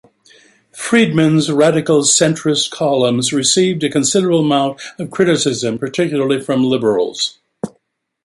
[0.75, 7.37] Friedman's radical-centrist columns received a considerable amount of criticism, particularly from liberals.